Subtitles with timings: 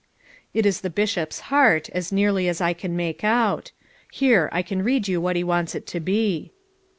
[0.51, 3.71] "It is the Bishop's heart, as nearly as I can make out.
[4.11, 6.51] Here, I can read you what he wants it to be."